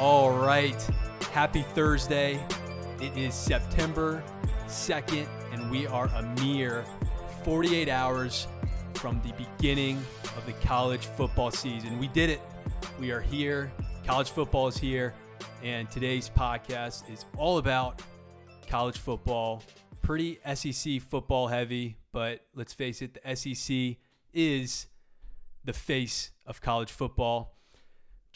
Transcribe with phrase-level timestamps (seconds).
[0.00, 0.80] All right.
[1.32, 2.38] Happy Thursday.
[3.00, 4.22] It is September
[4.68, 6.84] 2nd, and we are a mere
[7.42, 8.46] 48 hours
[8.94, 10.00] from the beginning
[10.36, 11.98] of the college football season.
[11.98, 12.40] We did it.
[13.00, 13.72] We are here.
[14.06, 15.14] College football is here.
[15.64, 18.00] And today's podcast is all about
[18.68, 19.64] college football.
[20.00, 23.96] Pretty SEC football heavy, but let's face it, the SEC
[24.32, 24.86] is
[25.64, 27.57] the face of college football.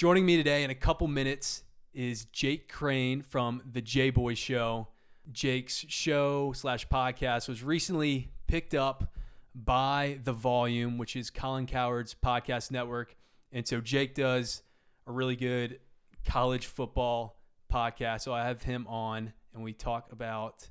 [0.03, 1.63] Joining me today in a couple minutes
[1.95, 4.89] is Jake Crane from the J Boy Show.
[5.31, 9.15] Jake's show slash podcast was recently picked up
[9.55, 13.15] by The Volume, which is Colin Cowherd's podcast network.
[13.53, 14.65] And so Jake does
[15.07, 15.79] a really good
[16.27, 17.39] college football
[17.73, 18.23] podcast.
[18.23, 20.69] So I have him on and we talk about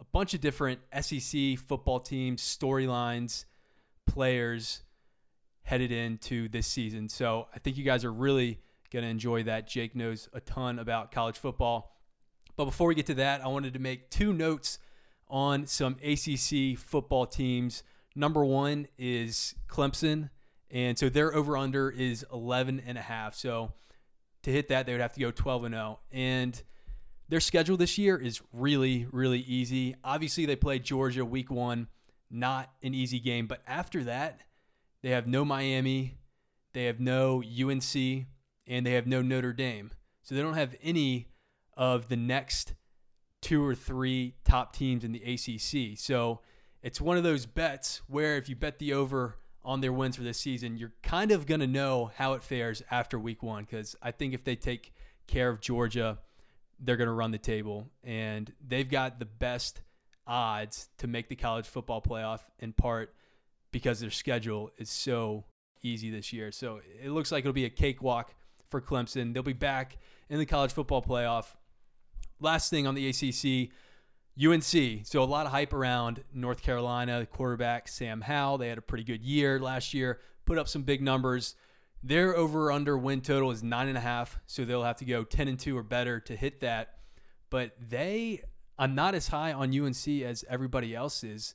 [0.00, 3.44] a bunch of different SEC football teams, storylines,
[4.08, 4.82] players
[5.62, 7.08] headed into this season.
[7.08, 8.58] So I think you guys are really
[8.92, 9.66] Going to enjoy that.
[9.66, 11.96] Jake knows a ton about college football.
[12.56, 14.78] But before we get to that, I wanted to make two notes
[15.28, 17.82] on some ACC football teams.
[18.14, 20.28] Number one is Clemson.
[20.70, 23.34] And so their over under is 11 and a half.
[23.34, 23.72] So
[24.42, 25.98] to hit that, they would have to go 12 and 0.
[26.10, 26.62] And
[27.30, 29.96] their schedule this year is really, really easy.
[30.04, 31.88] Obviously, they play Georgia week one,
[32.30, 33.46] not an easy game.
[33.46, 34.42] But after that,
[35.00, 36.18] they have no Miami,
[36.74, 38.26] they have no UNC,
[38.66, 39.90] and they have no Notre Dame.
[40.22, 41.28] So they don't have any
[41.76, 42.74] of the next
[43.40, 45.98] two or three top teams in the ACC.
[45.98, 46.40] So
[46.82, 50.22] it's one of those bets where if you bet the over on their wins for
[50.22, 53.64] this season, you're kind of going to know how it fares after week one.
[53.64, 54.92] Because I think if they take
[55.26, 56.18] care of Georgia,
[56.78, 57.88] they're going to run the table.
[58.04, 59.82] And they've got the best
[60.26, 63.14] odds to make the college football playoff in part
[63.72, 65.44] because their schedule is so
[65.82, 66.52] easy this year.
[66.52, 68.34] So it looks like it'll be a cakewalk
[68.72, 69.32] for Clemson.
[69.32, 71.54] They'll be back in the college football playoff.
[72.40, 73.70] Last thing on the ACC,
[74.42, 75.06] UNC.
[75.06, 78.58] So a lot of hype around North Carolina quarterback Sam Howell.
[78.58, 81.54] They had a pretty good year last year, put up some big numbers.
[82.02, 85.22] Their over under win total is nine and a half, so they'll have to go
[85.22, 86.94] ten and two or better to hit that.
[87.48, 88.42] But they,
[88.76, 91.54] I'm not as high on UNC as everybody else is.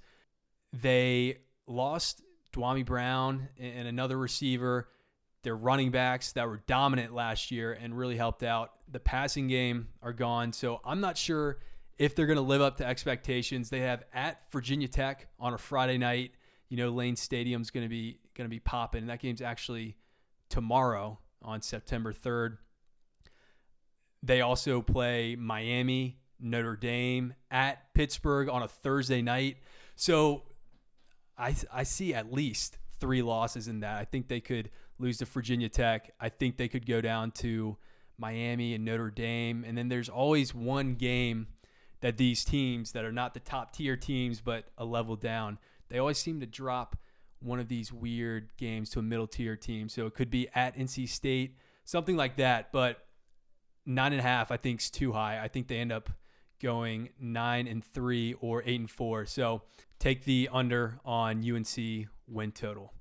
[0.71, 2.21] They lost
[2.53, 4.87] Dyami Brown and another receiver.
[5.47, 8.73] Their running backs that were dominant last year and really helped out.
[8.91, 10.51] The passing game are gone.
[10.51, 11.59] So I'm not sure
[11.97, 13.69] if they're going to live up to expectations.
[13.69, 16.31] They have at Virginia Tech on a Friday night.
[16.67, 19.03] You know, Lane Stadium's going to be going to be popping.
[19.03, 19.95] And that game's actually
[20.49, 22.57] tomorrow on September 3rd.
[24.21, 29.59] They also play Miami, Notre Dame at Pittsburgh on a Thursday night.
[29.95, 30.43] So
[31.37, 33.97] I I see at least three losses in that.
[33.97, 34.69] I think they could
[34.99, 36.11] lose to Virginia Tech.
[36.19, 37.77] I think they could go down to
[38.17, 39.63] Miami and Notre Dame.
[39.65, 41.47] And then there's always one game
[42.01, 45.57] that these teams that are not the top tier teams, but a level down,
[45.89, 46.97] they always seem to drop
[47.39, 49.89] one of these weird games to a middle tier team.
[49.89, 52.71] So it could be at NC State, something like that.
[52.71, 53.05] But
[53.85, 55.39] nine and a half, I think, is too high.
[55.41, 56.09] I think they end up
[56.61, 59.25] going nine and three or eight and four.
[59.25, 59.61] So
[59.99, 62.93] take the under on UNC win total.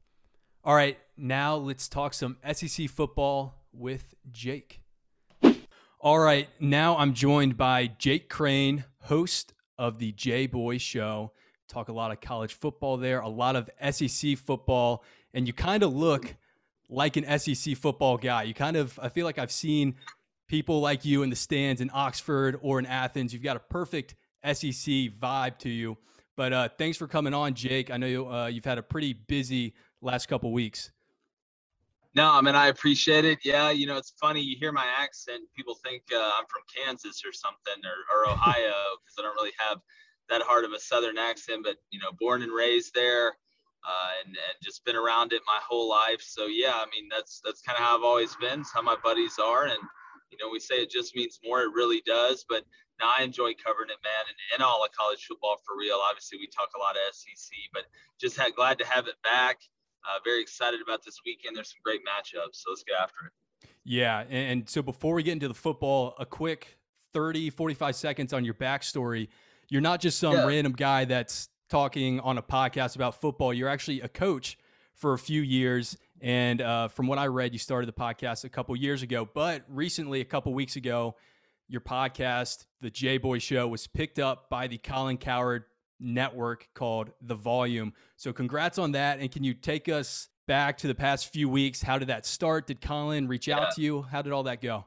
[0.65, 4.81] All right, now let's talk some SEC football with Jake.
[6.01, 11.33] All right, now I'm joined by Jake Crane, host of the J Boy Show.
[11.69, 15.03] Talk a lot of college football there, a lot of SEC football,
[15.35, 16.37] and you kind of look
[16.89, 18.45] like an SEC football guy.
[18.45, 19.97] You kind of, I feel like I've seen
[20.49, 23.33] people like you in the stands in Oxford or in Athens.
[23.33, 25.97] You've got a perfect SEC vibe to you.
[26.37, 27.91] But uh, thanks for coming on, Jake.
[27.91, 30.91] I know you, uh, you've had a pretty busy last couple weeks.
[32.17, 33.41] No, I mean I appreciate it.
[33.45, 34.41] Yeah, you know it's funny.
[34.41, 38.73] You hear my accent, people think uh, I'm from Kansas or something or, or Ohio
[39.05, 39.81] because I don't really have
[40.31, 41.61] that hard of a Southern accent.
[41.63, 43.37] But you know, born and raised there,
[43.85, 46.23] uh, and and just been around it my whole life.
[46.23, 48.61] So yeah, I mean that's that's kind of how I've always been.
[48.61, 49.83] It's how my buddies are, and
[50.33, 51.65] you know we say it just means more.
[51.65, 52.47] It really does.
[52.49, 52.65] But
[52.99, 56.01] now I enjoy covering it, man, and, and all of college football for real.
[56.09, 57.85] Obviously, we talk a lot of SEC, but
[58.19, 59.61] just had, glad to have it back
[60.07, 61.57] uh, very excited about this weekend.
[61.57, 63.69] There's some great matchups, so let's get after it.
[63.85, 66.79] Yeah, and so before we get into the football, a quick
[67.17, 69.29] 30, 45 seconds on your backstory.
[69.71, 70.45] You're not just some yeah.
[70.45, 73.55] random guy that's talking on a podcast about football.
[73.55, 74.59] You're actually a coach
[74.93, 75.97] for a few years.
[76.21, 79.27] And uh, from what I read, you started the podcast a couple years ago.
[79.33, 81.17] But recently, a couple weeks ago,
[81.69, 85.65] your podcast, The J Boy Show, was picked up by the Colin Cowherd
[86.01, 87.93] network called The Volume.
[88.17, 89.21] So congrats on that.
[89.21, 91.83] And can you take us back to the past few weeks?
[91.83, 92.67] How did that start?
[92.67, 94.03] Did Colin reach out to you?
[94.03, 94.85] How did all that go?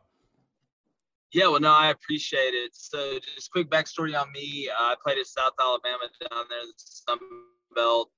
[1.31, 2.71] Yeah, well, no, I appreciate it.
[2.73, 4.67] So, just quick backstory on me.
[4.67, 7.19] Uh, I played at South Alabama down there in the Sun
[7.75, 8.09] Belt.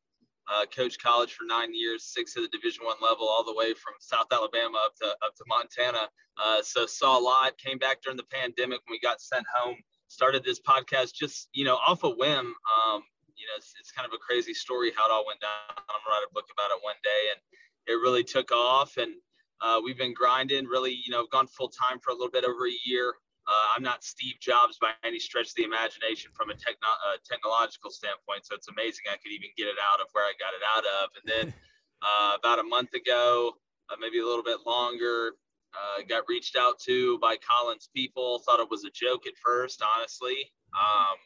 [0.51, 3.73] Uh, coached college for nine years, six at the Division One level, all the way
[3.73, 6.09] from South Alabama up to up to Montana.
[6.41, 7.57] Uh, so saw a lot.
[7.57, 9.77] Came back during the pandemic when we got sent home.
[10.11, 12.53] Started this podcast just you know off a whim.
[12.67, 12.99] Um,
[13.39, 15.71] you know, it's, it's kind of a crazy story how it all went down.
[15.71, 17.39] I'm gonna write a book about it one day, and
[17.87, 18.97] it really took off.
[18.97, 19.13] And
[19.61, 22.67] uh, we've been grinding, really, you know, gone full time for a little bit over
[22.67, 23.15] a year.
[23.47, 27.17] Uh, I'm not Steve Jobs by any stretch of the imagination from a techno- uh,
[27.23, 28.45] technological standpoint.
[28.45, 30.85] So it's amazing I could even get it out of where I got it out
[30.85, 31.09] of.
[31.17, 31.53] And then
[32.03, 33.53] uh, about a month ago,
[33.89, 35.33] uh, maybe a little bit longer,
[35.73, 38.39] uh, got reached out to by Colin's people.
[38.39, 40.51] Thought it was a joke at first, honestly,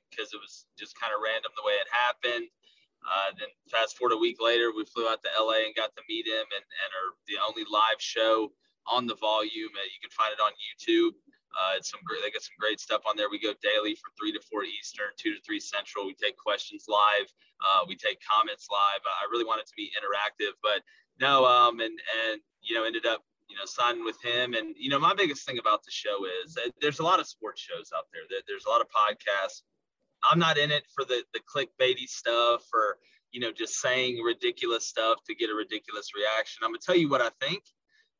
[0.10, 2.48] because um, it was just kind of random the way it happened.
[3.06, 6.02] Uh, then fast forward a week later, we flew out to LA and got to
[6.10, 8.50] meet him, and, and are the only live show
[8.90, 9.70] on the volume.
[9.74, 11.14] Uh, you can find it on YouTube.
[11.56, 13.30] Uh, it's some great, they got some great stuff on there.
[13.30, 16.06] We go daily from three to four Eastern, two to three Central.
[16.06, 17.30] We take questions live.
[17.62, 19.00] Uh, we take comments live.
[19.06, 20.84] I really want it to be interactive, but
[21.22, 24.54] no, um, and and you know, ended up you know signing with him.
[24.54, 27.62] And you know, my biggest thing about the show is there's a lot of sports
[27.62, 28.24] shows out there.
[28.48, 29.62] There's a lot of podcasts.
[30.24, 32.98] I'm not in it for the the clickbaity stuff or
[33.32, 36.64] you know just saying ridiculous stuff to get a ridiculous reaction.
[36.64, 37.64] I'm gonna tell you what I think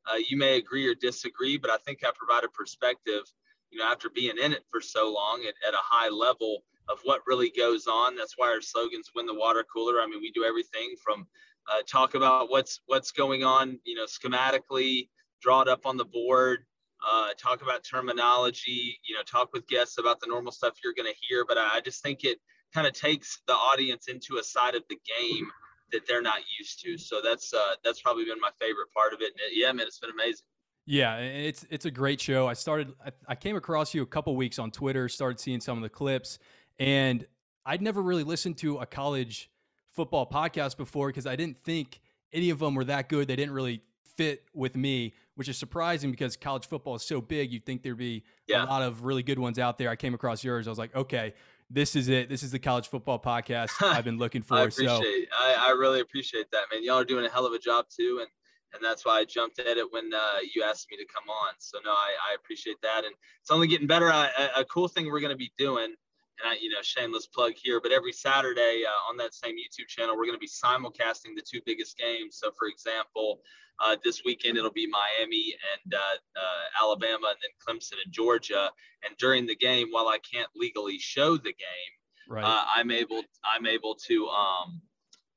[0.06, 3.22] uh, you may agree or disagree, but I think I provide a perspective,
[3.70, 7.00] you know, after being in it for so long at, at a high level of
[7.02, 8.14] what really goes on.
[8.14, 10.00] That's why our slogans win the water cooler.
[10.00, 11.26] I mean, we do everything from
[11.68, 15.08] uh, talk about what's what's going on, you know, schematically,
[15.42, 16.64] draw it up on the board,
[17.06, 21.10] uh, talk about terminology, you know, talk with guests about the normal stuff you're going
[21.10, 21.44] to hear.
[21.46, 22.38] But I, I just think it
[22.74, 25.50] kind of takes the audience into a side of the game
[25.92, 26.98] that they're not used to.
[26.98, 29.32] So that's uh, that's probably been my favorite part of it.
[29.32, 30.44] And it, yeah, man, it's been amazing.
[30.86, 32.46] Yeah, it's it's a great show.
[32.46, 35.76] I started I, I came across you a couple weeks on Twitter, started seeing some
[35.76, 36.38] of the clips,
[36.78, 37.26] and
[37.64, 39.50] I'd never really listened to a college
[39.96, 42.00] football podcast before because I didn't think
[42.32, 43.26] any of them were that good.
[43.26, 43.82] They didn't really
[44.16, 47.52] fit with me, which is surprising because college football is so big.
[47.52, 48.64] You'd think there'd be yeah.
[48.64, 49.90] a lot of really good ones out there.
[49.90, 50.68] I came across yours.
[50.68, 51.34] I was like, okay,
[51.70, 52.28] this is it.
[52.28, 54.54] This is the college football podcast I've been looking for.
[54.54, 54.88] I appreciate.
[54.88, 56.84] So I, I, really appreciate that, man.
[56.84, 58.28] Y'all are doing a hell of a job too, and
[58.74, 61.54] and that's why I jumped at it when uh, you asked me to come on.
[61.58, 64.10] So no, I, I appreciate that, and it's only getting better.
[64.12, 65.94] I, a cool thing we're going to be doing,
[66.42, 69.88] and I, you know, shameless plug here, but every Saturday uh, on that same YouTube
[69.88, 72.38] channel, we're going to be simulcasting the two biggest games.
[72.40, 73.40] So, for example,
[73.80, 75.54] uh, this weekend it'll be Miami
[75.84, 78.70] and uh, uh, Alabama, and then Clemson and Georgia.
[79.06, 81.92] And during the game, while I can't legally show the game,
[82.28, 82.44] right.
[82.44, 84.80] Uh, I'm able I'm able to um,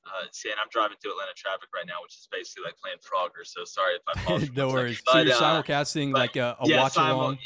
[0.06, 2.98] uh, see, and I'm driving through Atlanta traffic right now, which is basically like playing
[3.00, 3.46] Frogger.
[3.46, 5.02] So sorry if I no worries.
[5.06, 7.38] But, so you're simulcasting like a, a yeah, watch along.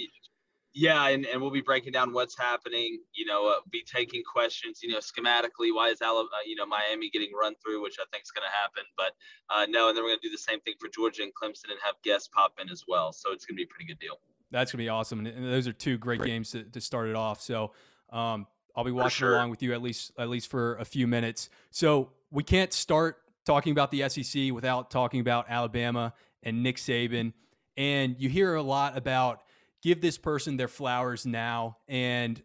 [0.75, 2.99] Yeah, and, and we'll be breaking down what's happening.
[3.13, 4.81] You know, uh, be taking questions.
[4.81, 8.05] You know, schematically, why is Alabama, uh, you know Miami getting run through, which I
[8.11, 8.83] think is going to happen.
[8.97, 9.11] But
[9.49, 11.69] uh, no, and then we're going to do the same thing for Georgia and Clemson
[11.69, 13.13] and have guests pop in as well.
[13.13, 14.19] So it's going to be a pretty good deal.
[14.49, 17.15] That's going to be awesome, and, those are two great games to, to start it
[17.15, 17.41] off.
[17.41, 17.71] So
[18.11, 19.35] um, I'll be watching sure.
[19.35, 21.49] along with you at least at least for a few minutes.
[21.69, 27.33] So we can't start talking about the SEC without talking about Alabama and Nick Saban.
[27.77, 29.41] And you hear a lot about
[29.83, 31.77] give this person their flowers now.
[31.87, 32.41] And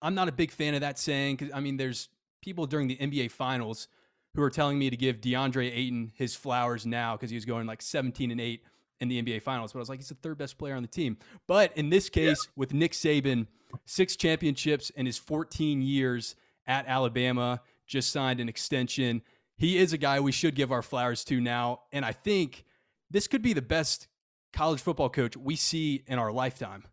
[0.00, 2.08] I'm not a big fan of that saying because I mean, there's
[2.42, 3.88] people during the NBA finals
[4.34, 7.66] who are telling me to give DeAndre Ayton his flowers now because he was going
[7.66, 8.62] like 17 and 8
[9.00, 9.72] in the NBA finals.
[9.72, 11.18] But I was like, he's the third best player on the team.
[11.46, 12.52] But in this case, yeah.
[12.56, 13.46] with Nick Saban,
[13.84, 19.22] six championships in his 14 years at Alabama, just signed an extension.
[19.56, 21.82] He is a guy we should give our flowers to now.
[21.92, 22.64] And I think
[23.10, 24.08] this could be the best
[24.52, 26.84] college football coach we see in our lifetime.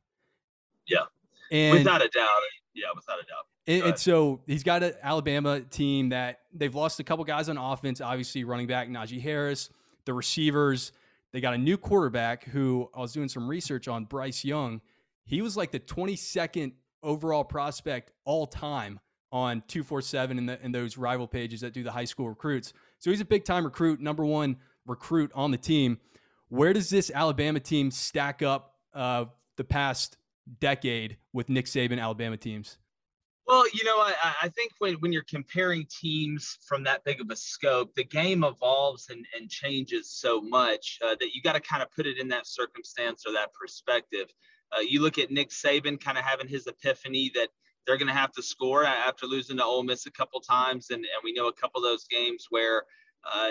[0.87, 0.99] Yeah.
[1.51, 2.29] And without a doubt.
[2.73, 3.45] Yeah, without a doubt.
[3.67, 7.57] And, and, so he's got an Alabama team that they've lost a couple guys on
[7.57, 9.69] offense, obviously running back Najee Harris,
[10.05, 10.91] the receivers.
[11.31, 14.81] They got a new quarterback who I was doing some research on, Bryce Young.
[15.25, 16.71] He was like the 22nd
[17.03, 18.99] overall prospect all time
[19.31, 22.73] on 247 and, the, those rival pages that do the high school recruits.
[22.97, 25.99] So he's a big time recruit, number one recruit on the team.
[26.49, 29.25] Where does this Alabama team stack up uh,
[29.55, 30.17] the past
[30.59, 32.77] decade with Nick Saban Alabama teams?
[33.49, 34.13] Well, you know, I,
[34.43, 38.43] I think when, when you're comparing teams from that big of a scope, the game
[38.43, 42.19] evolves and, and changes so much uh, that you got to kind of put it
[42.19, 44.27] in that circumstance or that perspective.
[44.71, 47.49] Uh, you look at Nick Saban kind of having his epiphany that
[47.87, 50.99] they're going to have to score after losing to Ole Miss a couple times, and,
[50.99, 52.83] and we know a couple of those games where
[53.23, 53.49] uh,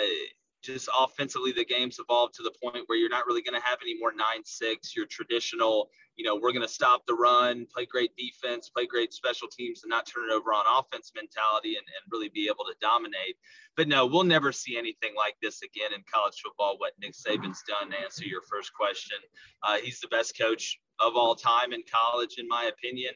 [0.62, 3.78] just offensively, the game's evolved to the point where you're not really going to have
[3.80, 4.94] any more nine six.
[4.96, 9.12] Your traditional, you know, we're going to stop the run, play great defense, play great
[9.12, 12.64] special teams, and not turn it over on offense mentality and, and really be able
[12.64, 13.36] to dominate.
[13.76, 16.76] But no, we'll never see anything like this again in college football.
[16.78, 19.18] What Nick Saban's done to answer your first question,
[19.62, 23.12] uh, he's the best coach of all time in college, in my opinion.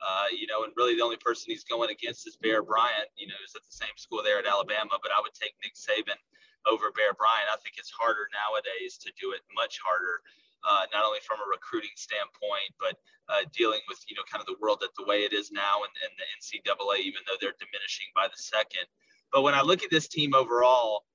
[0.00, 3.26] Uh, you know, and really the only person he's going against is Bear Bryant, you
[3.26, 5.00] know, who's at the same school there at Alabama.
[5.00, 6.20] But I would take Nick Saban
[6.66, 7.48] over Bear Bryant.
[7.48, 10.20] I think it's harder nowadays to do it, much harder,
[10.66, 12.98] uh, not only from a recruiting standpoint, but
[13.30, 15.82] uh, dealing with you know kind of the world that the way it is now
[15.86, 18.86] and, and the NCAA, even though they're diminishing by the second.
[19.32, 21.06] But when I look at this team overall,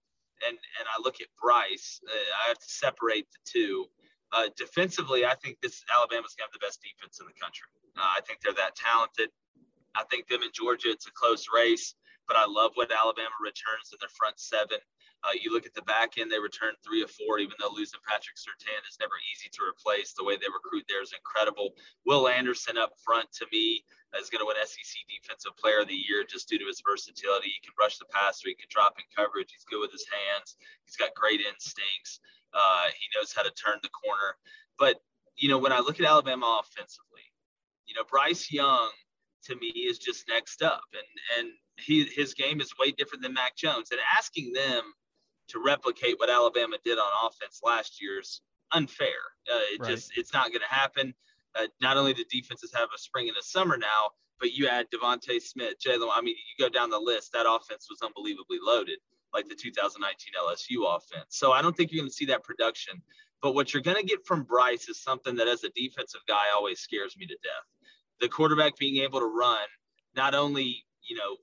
[0.48, 3.88] and and I look at Bryce, uh, I have to separate the two.
[4.32, 7.68] Uh, defensively, I think this Alabama's gonna have the best defense in the country.
[8.00, 9.30] Uh, I think they're that talented.
[9.96, 11.96] I think them and Georgia, it's a close race,
[12.28, 14.80] but I love what Alabama returns in their front seven.
[15.24, 18.00] Uh, you look at the back end, they return three of four, even though losing
[18.02, 20.14] Patrick Surtain is never easy to replace.
[20.14, 21.78] The way they recruit there is incredible.
[22.06, 23.86] Will Anderson up front, to me,
[24.18, 27.54] is going to win SEC Defensive Player of the Year just due to his versatility.
[27.54, 30.58] He can rush the passer, he can drop in coverage, he's good with his hands,
[30.86, 32.20] he's got great instincts.
[32.54, 34.36] Uh, he knows how to turn the corner.
[34.78, 35.00] But,
[35.38, 37.30] you know, when I look at Alabama offensively,
[37.86, 38.90] you know, Bryce Young
[39.46, 40.84] to me is just next up.
[40.94, 43.92] And, and he, his game is way different than Mac Jones.
[43.92, 44.84] And asking them
[45.52, 48.42] to replicate what Alabama did on offense last year's
[48.72, 49.08] unfair.
[49.52, 49.90] Uh, it right.
[49.92, 51.14] just it's not going to happen.
[51.56, 54.88] Uh, not only the defenses have a spring and a summer now, but you add
[54.92, 56.10] DeVonta Smith, Jalen.
[56.14, 57.32] I mean, you go down the list.
[57.34, 58.98] That offense was unbelievably loaded,
[59.34, 61.26] like the 2019 LSU offense.
[61.30, 63.02] So I don't think you're going to see that production.
[63.42, 66.46] But what you're going to get from Bryce is something that, as a defensive guy,
[66.56, 67.66] always scares me to death.
[68.20, 69.66] The quarterback being able to run,
[70.16, 71.38] not only you know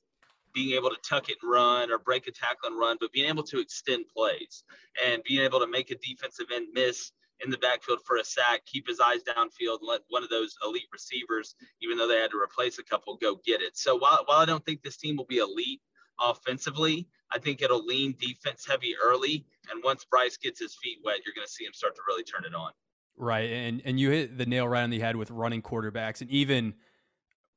[0.55, 3.29] being able to tuck it and run or break a tackle and run, but being
[3.29, 4.65] able to extend plays
[5.05, 7.13] and being able to make a defensive end miss
[7.45, 10.57] in the backfield for a sack, keep his eyes downfield, and let one of those
[10.65, 13.77] elite receivers, even though they had to replace a couple, go get it.
[13.77, 15.81] So while, while I don't think this team will be elite
[16.21, 19.45] offensively, I think it'll lean defense heavy early.
[19.71, 22.25] And once Bryce gets his feet wet, you're going to see him start to really
[22.25, 22.73] turn it on.
[23.17, 23.51] Right.
[23.51, 26.21] And, and you hit the nail right on the head with running quarterbacks.
[26.21, 26.75] And even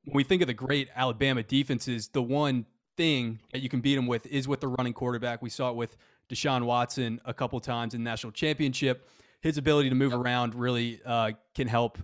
[0.06, 2.66] when we think of the great Alabama defenses, the one
[3.02, 5.42] thing that you can beat them with is with the running quarterback.
[5.42, 5.98] We saw it with
[6.30, 9.10] Deshaun Watson a couple times in national championship.
[9.42, 10.22] His ability to move yep.
[10.22, 11.98] around really uh, can help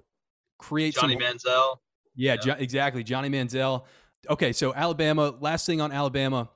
[0.58, 1.77] create Johnny some, Manziel.
[2.16, 3.04] Yeah, jo- exactly.
[3.04, 3.84] Johnny Manziel.
[4.27, 5.36] Okay, so Alabama.
[5.39, 6.50] Last thing on Alabama.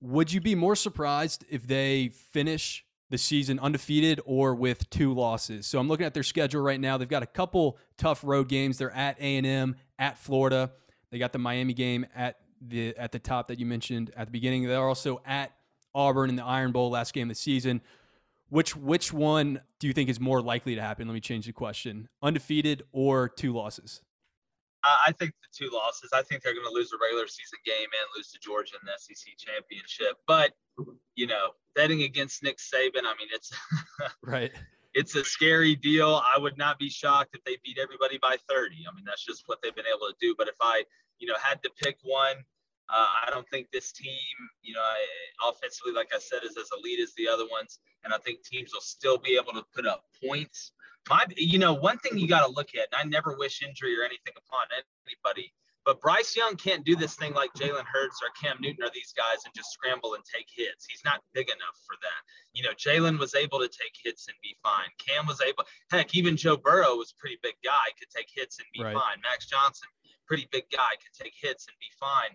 [0.00, 5.66] Would you be more surprised if they finish the season undefeated or with two losses?
[5.66, 6.96] So I'm looking at their schedule right now.
[6.96, 8.78] They've got a couple tough road games.
[8.78, 10.70] They're at A&M, at Florida.
[11.10, 12.36] They got the Miami game at
[12.68, 14.66] the at the top that you mentioned at the beginning.
[14.66, 15.52] They're also at
[15.94, 17.80] Auburn in the Iron Bowl last game of the season.
[18.48, 21.08] Which which one do you think is more likely to happen?
[21.08, 24.02] Let me change the question: undefeated or two losses?
[24.84, 26.10] I think the two losses.
[26.12, 28.86] I think they're going to lose a regular season game and lose to Georgia in
[28.86, 30.18] the SEC championship.
[30.26, 30.52] But
[31.14, 33.52] you know, betting against Nick Saban, I mean, it's
[34.22, 34.50] right.
[34.94, 36.20] It's a scary deal.
[36.22, 38.76] I would not be shocked if they beat everybody by 30.
[38.86, 40.34] I mean, that's just what they've been able to do.
[40.36, 40.84] But if I,
[41.18, 42.36] you know, had to pick one,
[42.88, 44.82] uh, I don't think this team, you know,
[45.48, 48.72] offensively, like I said, is as elite as the other ones, and I think teams
[48.72, 50.72] will still be able to put up points.
[51.08, 53.98] My, you know, one thing you got to look at, and I never wish injury
[53.98, 54.66] or anything upon
[55.06, 55.52] anybody,
[55.84, 59.12] but Bryce Young can't do this thing like Jalen Hurts or Cam Newton or these
[59.16, 60.86] guys and just scramble and take hits.
[60.88, 62.22] He's not big enough for that.
[62.52, 64.90] You know, Jalen was able to take hits and be fine.
[65.02, 68.58] Cam was able, heck, even Joe Burrow was a pretty big guy, could take hits
[68.60, 68.94] and be right.
[68.94, 69.18] fine.
[69.24, 69.88] Max Johnson,
[70.26, 72.30] pretty big guy, could take hits and be fine.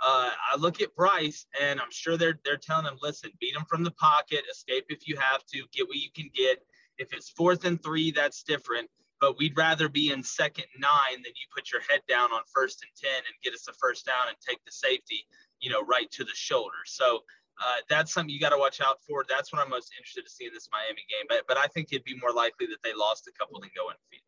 [0.00, 3.64] Uh, I look at Bryce, and I'm sure they're they're telling him, listen, beat him
[3.68, 6.62] from the pocket, escape if you have to, get what you can get.
[6.98, 8.88] If it's fourth and three, that's different.
[9.20, 12.82] But we'd rather be in second nine than you put your head down on first
[12.82, 15.26] and ten and get us a first down and take the safety,
[15.60, 16.78] you know, right to the shoulder.
[16.86, 17.24] So
[17.60, 19.24] uh, that's something you got to watch out for.
[19.28, 21.26] That's what I'm most interested to see in this Miami game.
[21.28, 23.90] But but I think it'd be more likely that they lost a couple than go
[23.90, 24.27] undefeated.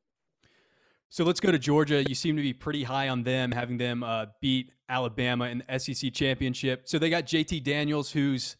[1.12, 2.04] So let's go to Georgia.
[2.08, 5.78] You seem to be pretty high on them, having them uh, beat Alabama in the
[5.78, 6.82] SEC championship.
[6.84, 8.56] So they got JT Daniels, who's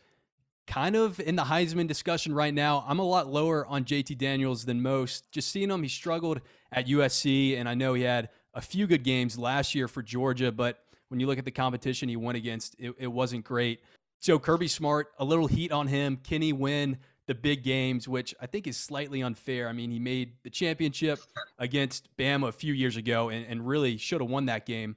[0.67, 2.85] kind of in the Heisman discussion right now.
[2.89, 5.31] I'm a lot lower on JT Daniels than most.
[5.31, 6.41] Just seeing him, he struggled
[6.73, 10.51] at USC, and I know he had a few good games last year for Georgia,
[10.51, 13.81] but when you look at the competition he went against, it, it wasn't great.
[14.19, 16.17] So Kirby Smart, a little heat on him.
[16.17, 16.99] Kenny win
[17.31, 19.69] the big games, which I think is slightly unfair.
[19.69, 21.21] I mean, he made the championship
[21.61, 24.97] against Bama a few years ago and, and really should have won that game.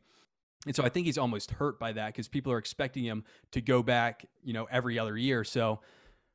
[0.65, 3.61] And so I think he's almost hurt by that because people are expecting him to
[3.61, 5.43] go back, you know, every other year.
[5.43, 5.81] So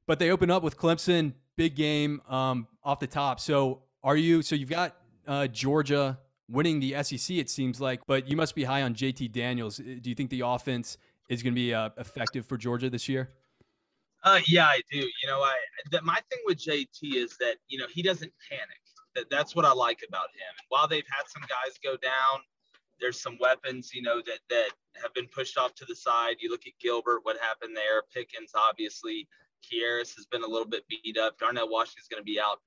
[0.06, 3.40] But they open up with Clemson, big game um, off the top.
[3.40, 4.42] So are you?
[4.42, 4.94] So you've got
[5.26, 7.38] uh, Georgia winning the SEC.
[7.38, 9.78] It seems like, but you must be high on JT Daniels.
[9.78, 10.96] Do you think the offense
[11.28, 13.30] is going to be uh, effective for Georgia this year?
[14.24, 14.98] Uh, yeah, I do.
[14.98, 15.54] You know, I
[15.90, 18.80] the, my thing with JT is that you know he doesn't panic.
[19.14, 20.54] That, that's what I like about him.
[20.68, 22.40] While they've had some guys go down,
[23.00, 24.70] there's some weapons, you know, that that
[25.02, 26.36] have been pushed off to the side.
[26.40, 28.02] You look at Gilbert, what happened there.
[28.12, 29.28] Pickens, obviously.
[29.64, 31.36] Kearis has been a little bit beat up.
[31.38, 32.58] Darnell Washington's going to be out.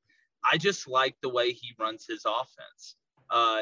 [0.43, 2.95] I just like the way he runs his offense.
[3.29, 3.61] Uh,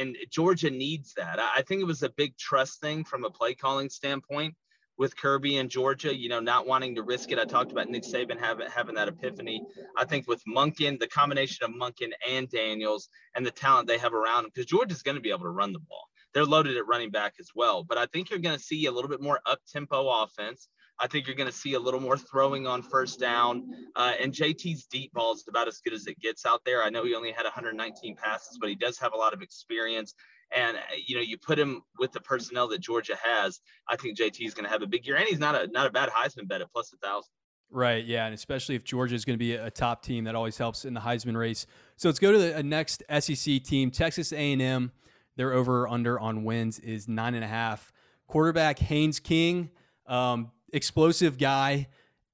[0.00, 1.38] and Georgia needs that.
[1.38, 4.54] I think it was a big trust thing from a play calling standpoint
[5.00, 7.38] with Kirby and Georgia, you know, not wanting to risk it.
[7.38, 9.62] I talked about Nick Saban having, having that epiphany.
[9.96, 14.12] I think with Monken, the combination of Monken and Daniels and the talent they have
[14.12, 16.04] around them, because Georgia's going to be able to run the ball.
[16.34, 17.82] They're loaded at running back as well.
[17.82, 20.68] But I think you're going to see a little bit more up tempo offense.
[20.98, 23.70] I think you're going to see a little more throwing on first down.
[23.96, 26.82] Uh, and JT's deep ball is about as good as it gets out there.
[26.82, 30.14] I know he only had 119 passes, but he does have a lot of experience.
[30.52, 33.60] And uh, you know, you put him with the personnel that Georgia has.
[33.88, 35.86] I think JT is going to have a big year, and he's not a not
[35.86, 37.30] a bad Heisman bet at plus a thousand.
[37.72, 40.58] Right, yeah, and especially if Georgia is going to be a top team, that always
[40.58, 41.66] helps in the Heisman race.
[41.96, 44.90] So let's go to the next SEC team, Texas A&M.
[45.36, 47.92] Their over under on wins is nine and a half.
[48.26, 49.70] Quarterback Haynes King.
[50.06, 51.86] Um, explosive guy.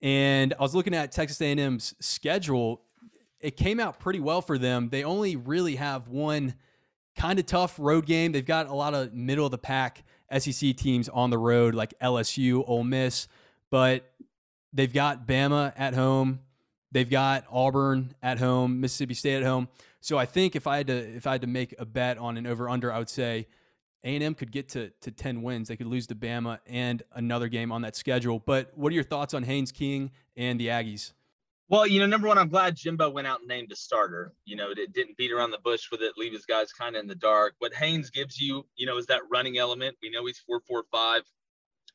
[0.02, 2.82] And I was looking at Texas A&M's schedule.
[3.40, 4.88] It came out pretty well for them.
[4.88, 6.54] They only really have one
[7.16, 8.32] kind of tough road game.
[8.32, 10.04] They've got a lot of middle of the pack
[10.38, 13.28] SEC teams on the road, like LSU, Ole Miss,
[13.70, 14.10] but
[14.72, 16.40] they've got Bama at home.
[16.92, 19.68] They've got Auburn at home, Mississippi State at home.
[20.00, 22.36] So I think if I had to if I had to make a bet on
[22.36, 23.46] an over under, I would say
[24.04, 25.66] a&M could get to, to 10 wins.
[25.66, 28.38] They could lose to Bama and another game on that schedule.
[28.38, 31.12] But what are your thoughts on Haynes King and the Aggies?
[31.68, 34.32] Well, you know, number one, I'm glad Jimbo went out and named a starter.
[34.44, 37.00] You know, it didn't beat around the bush with it, leave his guys kind of
[37.00, 37.54] in the dark.
[37.58, 39.96] What Haynes gives you, you know, is that running element.
[40.00, 41.22] We know he's 445.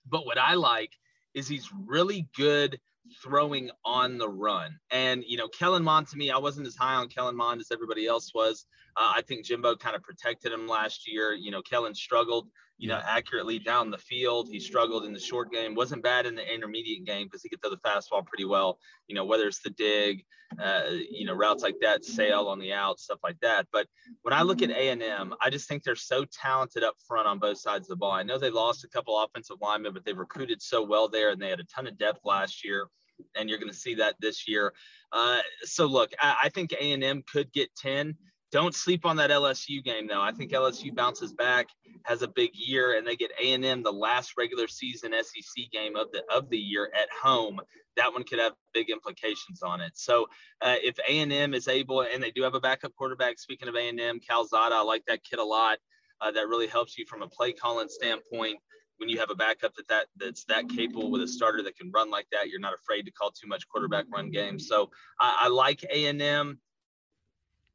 [0.09, 0.91] But what I like
[1.33, 2.79] is he's really good
[3.23, 4.77] throwing on the run.
[4.91, 7.71] And, you know, Kellen Mond to me, I wasn't as high on Kellen Mond as
[7.71, 8.65] everybody else was.
[8.97, 11.33] Uh, I think Jimbo kind of protected him last year.
[11.33, 12.49] You know, Kellen struggled,
[12.81, 14.49] you know, accurately down the field.
[14.49, 17.61] He struggled in the short game, wasn't bad in the intermediate game because he could
[17.61, 20.25] throw the fastball pretty well, you know, whether it's the dig,
[20.59, 23.67] uh, you know, routes like that, sail on the out, stuff like that.
[23.71, 23.85] But
[24.23, 27.59] when I look at A&M, I just think they're so talented up front on both
[27.59, 28.13] sides of the ball.
[28.13, 31.39] I know they lost a couple offensive linemen, but they've recruited so well there and
[31.39, 32.87] they had a ton of depth last year
[33.35, 34.73] and you're going to see that this year.
[35.11, 38.15] Uh, so look, I, I think A&M could get 10.
[38.51, 40.21] Don't sleep on that LSU game though.
[40.21, 41.67] I think LSU bounces back,
[42.03, 46.11] has a big year, and they get A&M the last regular season SEC game of
[46.11, 47.61] the of the year at home.
[47.95, 49.91] That one could have big implications on it.
[49.95, 50.27] So
[50.61, 53.39] uh, if A&M is able, and they do have a backup quarterback.
[53.39, 55.77] Speaking of A&M, Calzada, I like that kid a lot.
[56.19, 58.59] Uh, that really helps you from a play calling standpoint
[59.01, 61.89] when you have a backup that, that that's that capable with a starter that can
[61.91, 64.59] run like that, you're not afraid to call too much quarterback run game.
[64.59, 66.59] So I, I like A and M.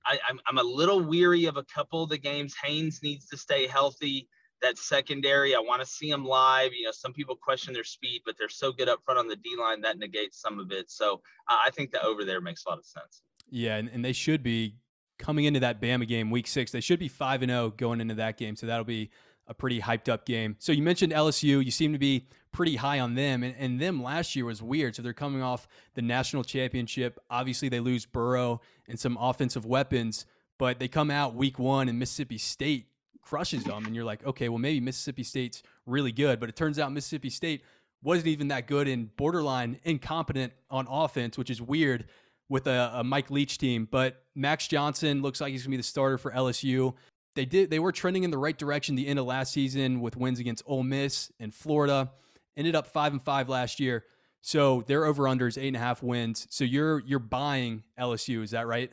[0.07, 2.55] I'm, I'm a little weary of a couple of the games.
[2.63, 4.29] Haynes needs to stay healthy.
[4.63, 6.73] That secondary, I want to see them live.
[6.73, 9.37] You know, some people question their speed, but they're so good up front on the
[9.37, 10.91] D line that negates some of it.
[10.91, 13.23] So uh, I think the over there makes a lot of sense.
[13.51, 14.77] Yeah, and, and they should be
[15.19, 16.71] coming into that Bama game week six.
[16.73, 18.57] They should be five and zero oh going into that game.
[18.57, 19.11] So that'll be
[19.47, 20.57] a pretty hyped up game.
[20.59, 21.65] So you mentioned LSU.
[21.65, 24.97] You seem to be pretty high on them, and, and them last year was weird.
[24.97, 27.21] So they're coming off the national championship.
[27.29, 30.25] Obviously, they lose Burrow and some offensive weapons,
[30.59, 32.87] but they come out week one and Mississippi State
[33.21, 36.79] crushes them, and you're like, okay, well maybe Mississippi State's really good, but it turns
[36.79, 37.63] out Mississippi State
[38.03, 42.07] wasn't even that good and borderline incompetent on offense, which is weird
[42.49, 43.87] with a, a, Mike Leach team.
[43.91, 46.95] But Max Johnson looks like he's gonna be the starter for LSU
[47.37, 50.17] they did they were trending in the right direction the end of last season with
[50.17, 52.11] wins against Ole Miss and Florida.
[52.57, 54.05] Ended up five and five last year.
[54.41, 56.47] So their over unders eight and a half wins.
[56.51, 58.93] So you're you're buying LSU, is that right?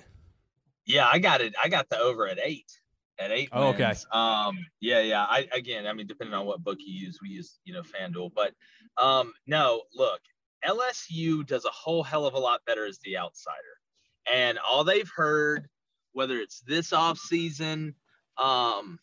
[0.86, 1.54] Yeah, I got it.
[1.64, 2.80] I got the over at eight.
[3.20, 3.50] At eight.
[3.52, 3.76] Oh, wins.
[3.76, 3.94] okay.
[4.12, 5.26] Um, yeah, yeah.
[5.30, 8.32] I again, I mean, depending on what book you use, we use, you know, FanDuel.
[8.34, 8.54] But
[8.98, 10.22] um, no, look,
[10.66, 13.58] LSU does a whole hell of a lot better as the outsider.
[14.32, 15.68] And all they've heard,
[16.14, 17.96] whether it's this off season
[18.38, 19.00] um,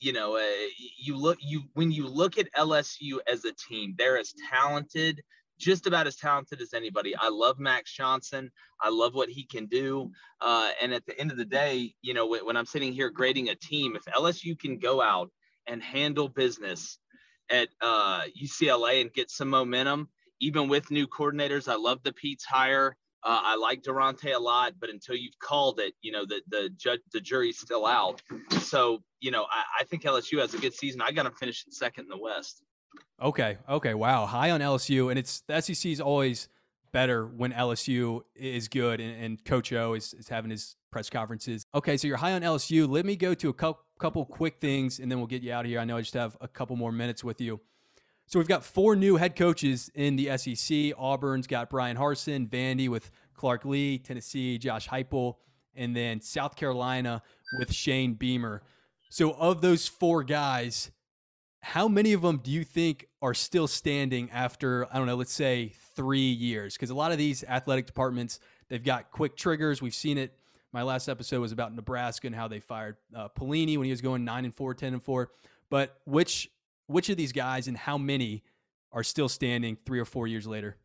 [0.00, 4.18] you know, uh, you look you when you look at LSU as a team, they're
[4.18, 5.22] as talented,
[5.58, 7.14] just about as talented as anybody.
[7.16, 8.50] I love Max Johnson.
[8.80, 10.10] I love what he can do.
[10.40, 13.10] Uh, and at the end of the day, you know, when, when I'm sitting here
[13.10, 15.30] grading a team, if LSU can go out
[15.66, 16.98] and handle business
[17.50, 20.08] at uh, UCLA and get some momentum,
[20.40, 22.96] even with new coordinators, I love the Peetz hire.
[23.24, 26.70] Uh, I like Daronte a lot, but until you've called it, you know, the the
[26.76, 28.22] judge the jury's still out.
[28.60, 31.00] So, you know, I, I think LSU has a good season.
[31.02, 32.62] I got them finishing second in the West.
[33.20, 33.58] Okay.
[33.68, 33.94] Okay.
[33.94, 34.26] Wow.
[34.26, 36.48] High on LSU, and it's the SEC is always
[36.92, 41.64] better when LSU is good, and, and Coach O is, is having his press conferences.
[41.74, 42.88] Okay, so you're high on LSU.
[42.88, 45.64] Let me go to a couple couple quick things, and then we'll get you out
[45.64, 45.80] of here.
[45.80, 47.60] I know I just have a couple more minutes with you.
[48.28, 50.92] So we've got four new head coaches in the SEC.
[50.98, 55.36] Auburn's got Bryan Harsin, Vandy with Clark Lea, Tennessee, Josh Heupel,
[55.74, 57.22] and then South Carolina
[57.58, 58.60] with Shane Beamer.
[59.08, 60.90] So of those four guys,
[61.62, 65.32] how many of them do you think are still standing after I don't know, let's
[65.32, 66.74] say three years?
[66.74, 69.80] Because a lot of these athletic departments, they've got quick triggers.
[69.80, 70.36] We've seen it.
[70.70, 74.02] My last episode was about Nebraska and how they fired uh, Pelini when he was
[74.02, 75.30] going nine and four, 10 and four.
[75.70, 76.50] But which
[76.88, 78.42] which of these guys and how many
[78.90, 80.76] are still standing three or four years later?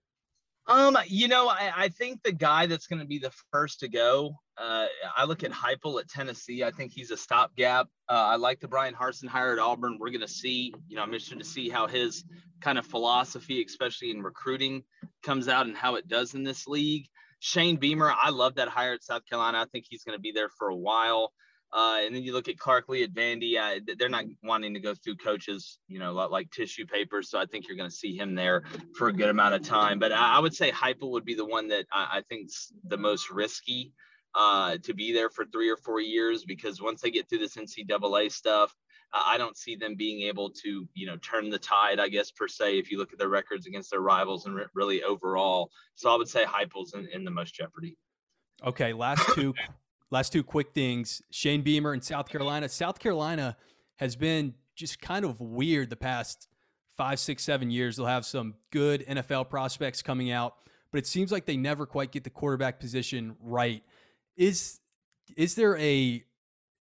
[0.65, 3.89] Um, you know, I, I think the guy that's going to be the first to
[3.89, 4.35] go.
[4.57, 4.85] Uh,
[5.17, 6.63] I look at Heupel at Tennessee.
[6.63, 7.87] I think he's a stopgap.
[8.07, 9.97] Uh, I like the Bryan Harsin hire at Auburn.
[9.99, 10.73] We're going to see.
[10.87, 12.23] You know, I'm interested to see how his
[12.61, 14.83] kind of philosophy, especially in recruiting,
[15.21, 17.07] comes out and how it does in this league.
[17.39, 19.59] Shane Beamer, I love that hire at South Carolina.
[19.59, 21.33] I think he's going to be there for a while.
[21.73, 23.57] Uh, and then you look at Clark Lea at Vandy.
[23.57, 27.23] Uh, they're not wanting to go through coaches, you know, like tissue paper.
[27.23, 28.63] So I think you're going to see him there
[28.95, 29.97] for a good amount of time.
[29.97, 32.97] But I, I would say Heupel would be the one that I, I think's the
[32.97, 33.91] most risky
[34.35, 37.55] uh, to be there for three or four years because once they get through this
[37.55, 38.75] NCAA stuff,
[39.11, 42.47] I don't see them being able to, you know, turn the tide, I guess, per
[42.47, 45.69] se, if you look at their records against their rivals and re- really overall.
[45.95, 47.95] So I would say Heupel's in, in the most jeopardy.
[48.63, 49.53] Okay, last two
[50.13, 52.69] Last two quick things Shane Beamer in South Carolina.
[52.69, 53.57] South Carolina
[53.95, 56.47] has been just kind of weird the past
[56.95, 57.97] five, six, seven years.
[57.97, 60.53] They'll have some good NFL prospects coming out,
[60.91, 63.81] but it seems like they never quite get the quarterback position right.
[64.37, 64.81] Is
[65.35, 66.23] is there a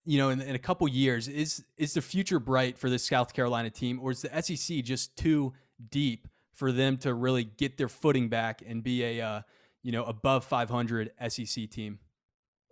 [0.05, 3.35] you know in, in a couple years is is the future bright for this South
[3.35, 5.53] Carolina team, or is the SEC just too
[5.91, 9.43] deep for them to really get their footing back and be a uh,
[9.83, 11.99] you know above 500 SEC team?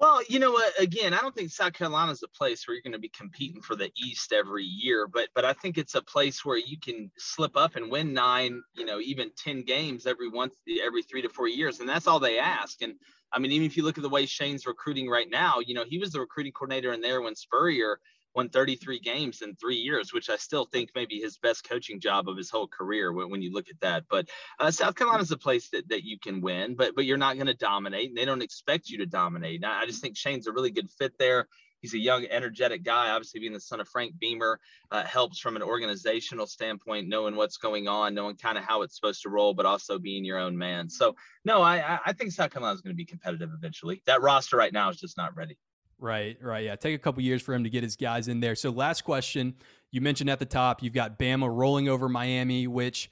[0.00, 0.72] Well, you know what?
[0.80, 3.62] Again, I don't think South Carolina is a place where you're going to be competing
[3.62, 7.10] for the East every year, but but I think it's a place where you can
[7.16, 11.28] slip up and win nine, you know, even ten games every once every three to
[11.28, 12.82] four years, and that's all they ask.
[12.82, 12.94] And
[13.32, 15.84] I mean, even if you look at the way Shane's recruiting right now, you know,
[15.88, 18.00] he was the recruiting coordinator in there when Spurrier
[18.34, 22.28] won 33 games in three years, which I still think maybe his best coaching job
[22.28, 24.04] of his whole career when, when you look at that.
[24.08, 27.16] But uh, South Carolina is a place that, that you can win, but but you're
[27.16, 29.64] not going to dominate, and they don't expect you to dominate.
[29.64, 31.48] I, I just think Shane's a really good fit there.
[31.84, 33.10] He's a young, energetic guy.
[33.10, 34.58] Obviously, being the son of Frank Beamer
[34.90, 38.96] uh, helps from an organizational standpoint, knowing what's going on, knowing kind of how it's
[38.96, 40.88] supposed to roll, but also being your own man.
[40.88, 44.02] So, no, I, I think South Carolina is going to be competitive eventually.
[44.06, 45.58] That roster right now is just not ready.
[46.04, 46.64] Right, right.
[46.66, 46.76] Yeah.
[46.76, 48.54] Take a couple years for him to get his guys in there.
[48.56, 49.54] So, last question.
[49.90, 53.10] You mentioned at the top, you've got Bama rolling over Miami, which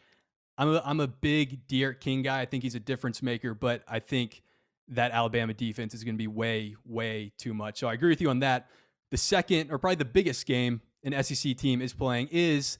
[0.59, 2.43] I'm a, I'm a big D'Eriq King guy.
[2.43, 4.43] I think he's a difference maker, but I think
[4.89, 7.79] that Alabama defense is going to be way, way too much.
[7.79, 8.69] So, I agree with you on that.
[9.11, 12.77] The second, or probably the biggest game an SEC team is playing is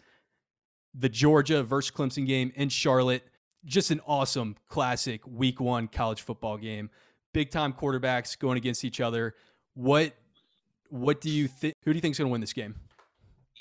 [0.93, 3.25] the Georgia versus Clemson game in Charlotte.
[3.65, 6.91] Just an awesome, classic week one college football game.
[7.33, 9.35] Big time quarterbacks going against each other.
[9.75, 10.13] What
[10.89, 11.75] what do you think?
[11.85, 12.75] Who do you think is going to win this game?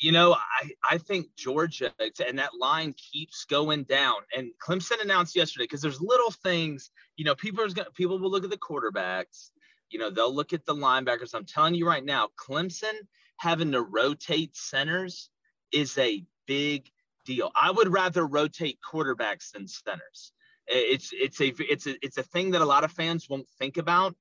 [0.01, 4.15] You know, I, I think Georgia and that line keeps going down.
[4.35, 6.89] And Clemson announced yesterday because there's little things.
[7.17, 9.51] You know, people are gonna, people will look at the quarterbacks.
[9.89, 11.35] You know, they'll look at the linebackers.
[11.35, 12.93] I'm telling you right now, Clemson
[13.37, 15.29] having to rotate centers
[15.71, 16.89] is a big
[17.25, 17.51] deal.
[17.59, 20.33] I would rather rotate quarterbacks than centers.
[20.67, 23.77] It's it's a it's a it's a thing that a lot of fans won't think
[23.77, 24.15] about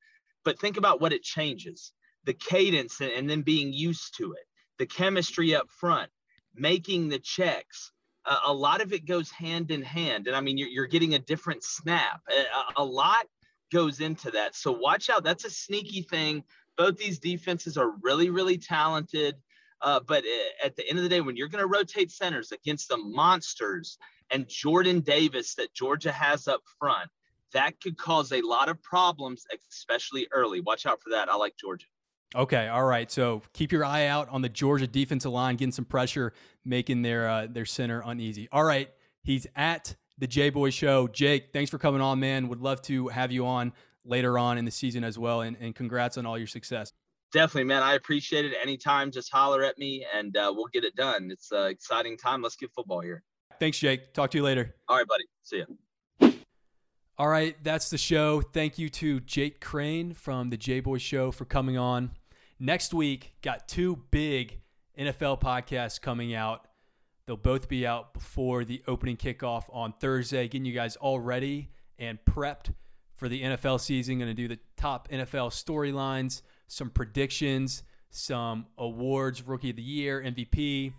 [0.44, 1.92] but think about what it changes
[2.24, 4.46] the cadence and then being used to it,
[4.78, 6.10] the chemistry up front,
[6.54, 7.92] making the checks.
[8.46, 10.26] A lot of it goes hand in hand.
[10.26, 12.20] And I mean, you're, you're getting a different snap.
[12.30, 13.26] A, a lot
[13.72, 14.54] goes into that.
[14.54, 15.24] So watch out.
[15.24, 16.44] That's a sneaky thing.
[16.76, 19.36] Both these defenses are really, really talented.
[19.80, 22.52] Uh, but uh, at the end of the day, when you're going to rotate centers
[22.52, 23.96] against the monsters
[24.30, 27.08] and Jordan Davis that Georgia has up front,
[27.52, 30.60] that could cause a lot of problems, especially early.
[30.60, 31.28] Watch out for that.
[31.28, 31.86] I like Georgia.
[32.34, 33.10] Okay, all right.
[33.10, 36.32] So keep your eye out on the Georgia defensive line, getting some pressure,
[36.64, 38.48] making their uh, their center uneasy.
[38.52, 38.88] All right,
[39.22, 41.08] he's at the J Boy Show.
[41.08, 42.48] Jake, thanks for coming on, man.
[42.48, 43.72] Would love to have you on
[44.04, 46.92] later on in the season as well, and, and congrats on all your success.
[47.32, 47.82] Definitely, man.
[47.82, 48.54] I appreciate it.
[48.60, 51.30] Anytime, just holler at me, and uh, we'll get it done.
[51.32, 52.42] It's an exciting time.
[52.42, 53.22] Let's get football here.
[53.58, 54.14] Thanks, Jake.
[54.14, 54.74] Talk to you later.
[54.88, 55.24] All right, buddy.
[55.42, 55.64] See ya.
[57.20, 58.40] All right, that's the show.
[58.40, 62.12] Thank you to Jake Crane from the J Boy Show for coming on.
[62.58, 64.58] Next week, got two big
[64.98, 66.66] NFL podcasts coming out.
[67.26, 71.68] They'll both be out before the opening kickoff on Thursday, getting you guys all ready
[71.98, 72.72] and prepped
[73.16, 74.20] for the NFL season.
[74.20, 80.22] Going to do the top NFL storylines, some predictions, some awards, Rookie of the Year,
[80.22, 80.94] MVP,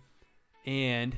[0.66, 1.16] and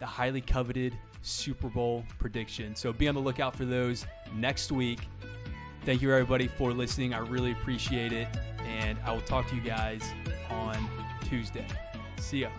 [0.00, 2.74] the highly coveted Super Bowl prediction.
[2.74, 5.00] So be on the lookout for those next week.
[5.84, 7.14] Thank you, everybody, for listening.
[7.14, 8.28] I really appreciate it.
[8.66, 10.02] And I will talk to you guys
[10.50, 10.76] on
[11.28, 11.66] Tuesday.
[12.18, 12.50] See ya.